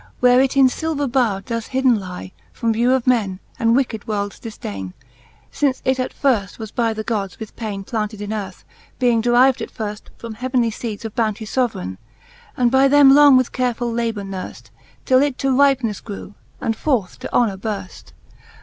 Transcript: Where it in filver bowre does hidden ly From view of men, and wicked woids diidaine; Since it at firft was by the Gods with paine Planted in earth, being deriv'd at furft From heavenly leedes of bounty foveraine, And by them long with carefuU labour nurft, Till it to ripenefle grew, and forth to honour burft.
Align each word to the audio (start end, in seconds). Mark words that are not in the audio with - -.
Where 0.19 0.41
it 0.41 0.57
in 0.57 0.65
filver 0.65 1.07
bowre 1.07 1.41
does 1.45 1.67
hidden 1.67 1.99
ly 1.99 2.31
From 2.53 2.73
view 2.73 2.91
of 2.91 3.05
men, 3.05 3.39
and 3.59 3.75
wicked 3.75 4.07
woids 4.07 4.39
diidaine; 4.39 4.93
Since 5.51 5.79
it 5.85 5.99
at 5.99 6.11
firft 6.11 6.57
was 6.57 6.71
by 6.71 6.91
the 6.95 7.03
Gods 7.03 7.37
with 7.39 7.55
paine 7.55 7.83
Planted 7.83 8.19
in 8.19 8.33
earth, 8.33 8.65
being 8.97 9.21
deriv'd 9.21 9.61
at 9.61 9.71
furft 9.71 10.09
From 10.17 10.33
heavenly 10.33 10.71
leedes 10.71 11.05
of 11.05 11.13
bounty 11.13 11.45
foveraine, 11.45 11.99
And 12.57 12.71
by 12.71 12.87
them 12.87 13.13
long 13.13 13.37
with 13.37 13.51
carefuU 13.51 13.95
labour 13.95 14.23
nurft, 14.23 14.71
Till 15.05 15.21
it 15.21 15.37
to 15.37 15.49
ripenefle 15.51 16.03
grew, 16.03 16.33
and 16.59 16.75
forth 16.75 17.19
to 17.19 17.31
honour 17.31 17.57
burft. 17.57 18.13